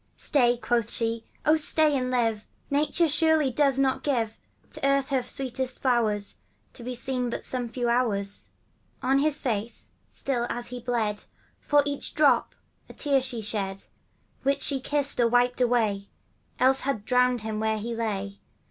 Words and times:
* 0.15 0.17
Stay,' 0.29 0.57
quoth 0.57 0.89
she,' 0.89 1.23
Oh, 1.45 1.55
stay 1.55 1.95
and 1.95 2.09
live! 2.09 2.47
Nature, 2.71 3.07
surely, 3.07 3.51
doth 3.51 3.77
not 3.77 4.03
givo 4.03 4.31
To 4.71 4.79
the 4.81 4.87
earth 4.87 5.09
her 5.09 5.21
sweetest 5.21 5.77
flowers, 5.79 6.37
To 6.73 6.83
be 6.83 6.95
seen 6.95 7.29
but 7.29 7.45
some 7.45 7.69
few 7.69 7.87
hours.' 7.87 8.49
On 9.03 9.19
his 9.19 9.37
face, 9.37 9.91
still 10.09 10.47
as 10.49 10.65
he 10.69 10.79
bled, 10.79 11.25
For 11.59 11.83
each 11.85 12.15
drop 12.15 12.55
a 12.89 12.93
tear 12.93 13.21
she 13.21 13.41
shed, 13.41 13.83
Which 14.41 14.63
she 14.63 14.79
kissed 14.79 15.19
or 15.19 15.27
wiped 15.27 15.61
away, 15.61 16.09
Else 16.57 16.81
had 16.81 17.05
drowned 17.05 17.41
him 17.41 17.59
where 17.59 17.77
he 17.77 17.93
lay. 17.95 18.39